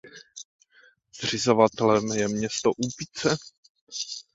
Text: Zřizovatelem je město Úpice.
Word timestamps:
Zřizovatelem 1.21 2.11
je 2.11 2.27
město 2.27 2.71
Úpice. 2.71 3.37